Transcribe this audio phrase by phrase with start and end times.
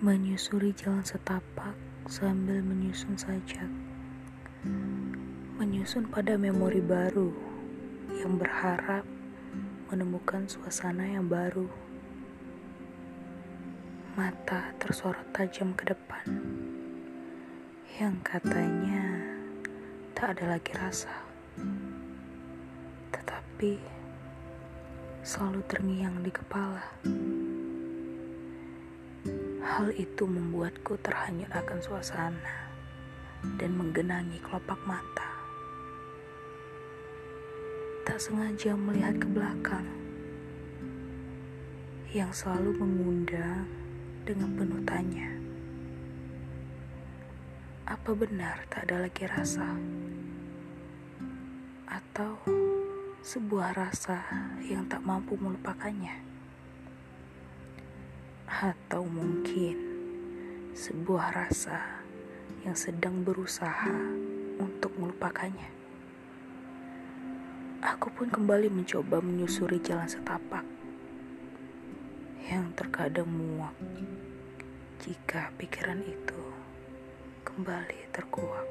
[0.00, 1.76] Menyusuri jalan setapak
[2.08, 3.68] sambil menyusun sajak.
[5.60, 7.28] Menyusun pada memori baru
[8.08, 9.04] Yang berharap
[9.92, 11.68] menemukan suasana yang baru.
[14.16, 16.24] Mata tersorot tajam ke depan.
[18.00, 19.04] Yang katanya
[20.16, 21.12] tak ada lagi rasa.
[23.12, 23.76] Tetapi
[25.20, 26.88] selalu terngiang di kepala
[29.80, 32.68] Hal itu membuatku terhanyut akan suasana
[33.56, 35.24] dan menggenangi kelopak mata.
[38.04, 39.88] Tak sengaja melihat ke belakang
[42.12, 43.64] yang selalu mengundang
[44.28, 45.32] dengan penuh tanya.
[47.88, 49.64] Apa benar tak ada lagi rasa?
[51.88, 52.36] Atau
[53.24, 54.28] sebuah rasa
[54.60, 56.29] yang tak mampu melupakannya?
[58.50, 59.78] Atau mungkin
[60.74, 62.02] sebuah rasa
[62.66, 63.94] yang sedang berusaha
[64.58, 65.70] untuk melupakannya.
[67.80, 70.66] Aku pun kembali mencoba menyusuri jalan setapak
[72.50, 73.72] yang terkadang muak
[74.98, 76.42] jika pikiran itu
[77.46, 78.66] kembali terkuak.